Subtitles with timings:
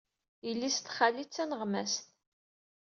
[0.45, 2.05] Yelli-s n xalti d taneɣmast.